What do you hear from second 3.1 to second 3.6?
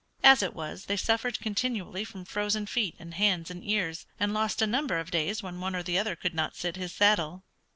hands